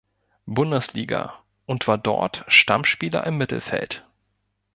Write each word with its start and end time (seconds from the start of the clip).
Bundesliga, 0.47 1.43
und 1.67 1.87
war 1.87 1.99
dort 1.99 2.43
Stammspieler 2.47 3.23
im 3.27 3.37
Mittelfeld. 3.37 4.03